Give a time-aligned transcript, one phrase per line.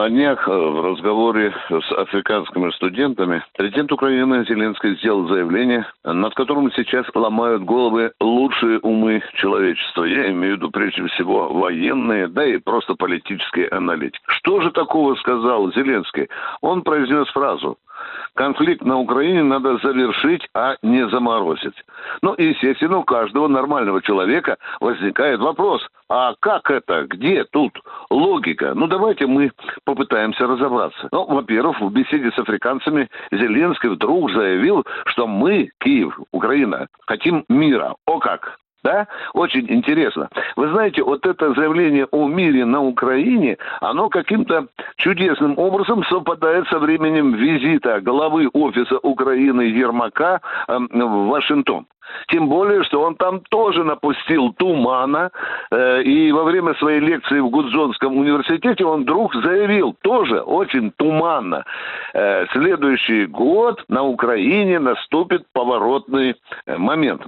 [0.00, 6.72] На днях э, в разговоре с африканскими студентами президент Украины Зеленский сделал заявление, над которым
[6.72, 10.04] сейчас ломают головы лучшие умы человечества.
[10.04, 14.22] Я имею в виду прежде всего военные, да и просто политические аналитики.
[14.28, 16.28] Что же такого сказал Зеленский?
[16.62, 17.76] Он произнес фразу
[18.34, 21.74] конфликт на Украине надо завершить, а не заморозить.
[22.22, 28.72] Ну, естественно, у каждого нормального человека возникает вопрос, а как это, где тут логика?
[28.74, 29.52] Ну, давайте мы
[29.84, 31.08] попытаемся разобраться.
[31.12, 37.94] Ну, во-первых, в беседе с африканцами Зеленский вдруг заявил, что мы, Киев, Украина, хотим мира.
[38.06, 38.58] О как!
[38.82, 39.06] Да?
[39.34, 40.28] Очень интересно.
[40.56, 46.78] Вы знаете, вот это заявление о мире на Украине, оно каким-то чудесным образом совпадает со
[46.78, 51.86] временем визита главы офиса Украины Ермака э, в Вашингтон.
[52.28, 55.30] Тем более, что он там тоже напустил тумана.
[55.70, 61.64] Э, и во время своей лекции в Гудзонском университете он вдруг заявил, тоже очень туманно,
[62.14, 67.22] э, следующий год на Украине наступит поворотный э, момент.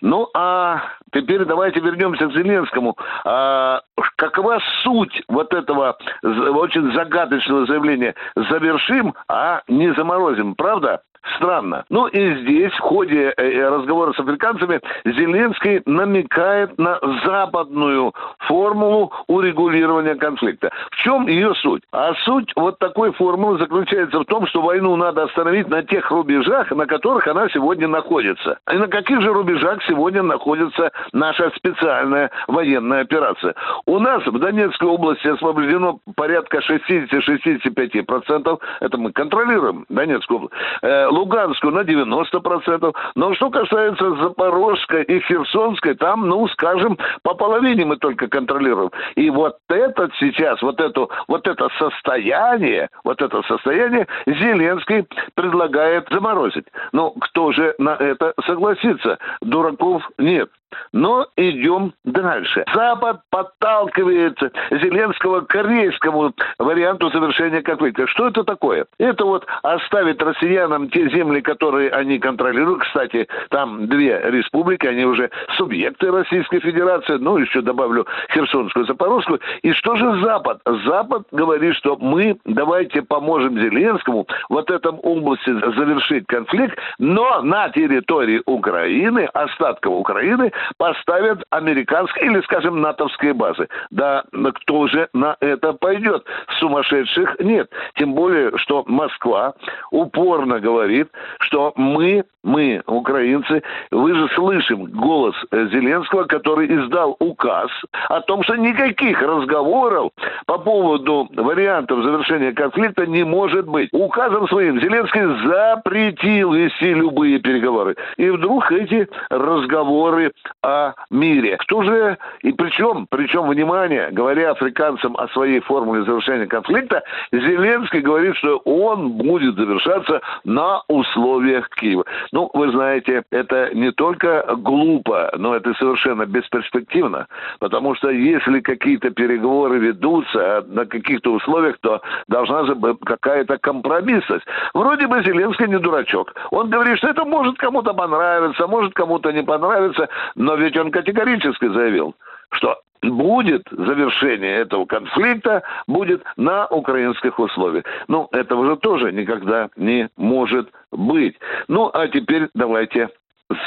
[0.00, 2.96] Ну, а теперь давайте вернемся к Зеленскому.
[3.24, 3.80] А,
[4.16, 5.96] какова суть вот этого
[6.26, 8.14] очень загадочного заявления?
[8.36, 11.02] Завершим, а не заморозим, правда?
[11.36, 11.84] Странно.
[11.88, 19.12] Ну и здесь в ходе э, э, разговора с африканцами Зеленский намекает на западную формулу
[19.26, 20.70] урегулирования конфликта.
[20.90, 21.82] В чем ее суть?
[21.92, 26.70] А суть вот такой формулы заключается в том, что войну надо остановить на тех рубежах,
[26.70, 28.58] на которых она сегодня находится.
[28.72, 33.54] И на каких же рубежах сегодня находится наша специальная военная операция?
[33.86, 38.60] У нас в Донецкой области освобождено порядка 60-65%.
[38.80, 42.94] Это мы контролируем Донецкую область э, Луганскую на 90%.
[43.14, 48.90] Но что касается Запорожской и Херсонской, там, ну, скажем, по половине мы только контролируем.
[49.14, 56.66] И вот этот сейчас, вот, эту, вот это состояние, вот это состояние Зеленский предлагает заморозить.
[56.92, 59.18] Но кто же на это согласится?
[59.40, 60.50] Дураков нет.
[60.92, 62.64] Но идем дальше.
[62.74, 64.38] Запад подталкивает
[64.70, 68.06] Зеленского к корейскому варианту завершения конфликта.
[68.06, 68.86] Что это такое?
[68.98, 72.82] Это вот оставить россиянам те земли, которые они контролируют.
[72.82, 77.16] Кстати, там две республики, они уже субъекты Российской Федерации.
[77.18, 79.40] Ну, еще добавлю Херсонскую, Запорожскую.
[79.62, 80.60] И что же Запад?
[80.86, 87.68] Запад говорит, что мы давайте поможем Зеленскому в вот этом области завершить конфликт, но на
[87.70, 93.68] территории Украины, остатков Украины, поставят американские или, скажем, натовские базы.
[93.90, 96.24] Да кто же на это пойдет?
[96.58, 97.70] Сумасшедших нет.
[97.96, 99.54] Тем более, что Москва
[99.90, 101.08] упорно говорит,
[101.40, 107.70] что мы, мы, украинцы, вы же слышим голос Зеленского, который издал указ
[108.08, 110.12] о том, что никаких разговоров
[110.46, 113.88] по поводу вариантов завершения конфликта не может быть.
[113.92, 117.96] Указом своим Зеленский запретил вести любые переговоры.
[118.16, 120.32] И вдруг эти разговоры
[120.62, 121.56] о мире.
[121.58, 128.36] Кто же, и причем, причем, внимание, говоря африканцам о своей формуле завершения конфликта, Зеленский говорит,
[128.36, 132.04] что он будет завершаться на условиях Киева.
[132.32, 137.26] Ну, вы знаете, это не только глупо, но это совершенно бесперспективно,
[137.58, 144.46] потому что если какие-то переговоры ведутся на каких-то условиях, то должна же быть какая-то компромиссность.
[144.72, 146.34] Вроде бы Зеленский не дурачок.
[146.50, 151.68] Он говорит, что это может кому-то понравиться, может кому-то не понравиться, но ведь он категорически
[151.68, 152.14] заявил,
[152.50, 157.84] что будет завершение этого конфликта будет на украинских условиях.
[158.08, 161.36] Ну, этого же тоже никогда не может быть.
[161.68, 163.10] Ну, а теперь давайте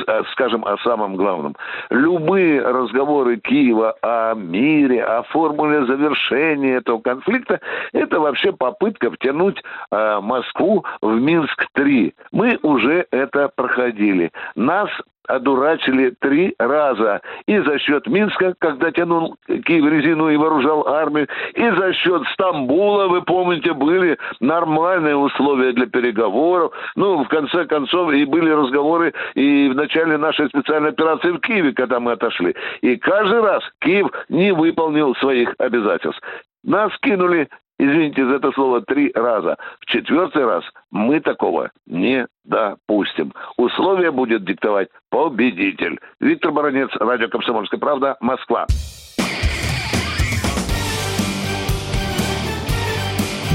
[0.07, 1.55] Э, скажем, о самом главном.
[1.91, 7.59] Любые разговоры Киева о мире, о формуле завершения этого конфликта,
[7.93, 9.61] это вообще попытка втянуть
[9.91, 12.13] э, Москву в Минск-3.
[12.31, 14.31] Мы уже это проходили.
[14.55, 14.89] Нас
[15.27, 17.21] одурачили три раза.
[17.45, 23.07] И за счет Минска, когда тянул Киев резину и вооружал армию, и за счет Стамбула,
[23.07, 26.71] вы помните, были нормальные условия для переговоров.
[26.95, 31.73] Ну, в конце концов, и были разговоры и в начале нашей специальной операции в Киеве,
[31.73, 32.55] когда мы отошли.
[32.81, 36.21] И каждый раз Киев не выполнил своих обязательств.
[36.63, 37.47] Нас кинули
[37.79, 39.57] Извините за это слово три раза.
[39.79, 43.33] В четвертый раз мы такого не допустим.
[43.57, 45.99] Условия будет диктовать победитель.
[46.19, 48.65] Виктор Баранец, радио «Комсомольская правда», Москва.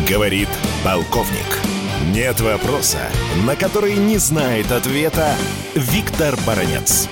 [0.08, 0.48] Говорит
[0.84, 1.72] полковник.
[2.14, 2.98] Нет вопроса,
[3.46, 5.34] на который не знает ответа
[5.74, 7.08] Виктор Баранец.